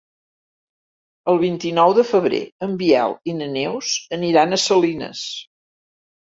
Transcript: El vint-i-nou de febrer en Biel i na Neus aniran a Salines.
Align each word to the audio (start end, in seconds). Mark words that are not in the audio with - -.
El 1.33 1.37
vint-i-nou 1.43 1.93
de 1.99 2.07
febrer 2.13 2.41
en 2.69 2.75
Biel 2.81 3.15
i 3.33 3.37
na 3.43 3.53
Neus 3.53 3.93
aniran 4.21 4.51
a 4.51 4.63
Salines. 4.67 5.25